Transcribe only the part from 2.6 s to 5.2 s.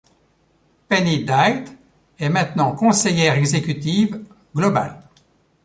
conseillère exécutive- global.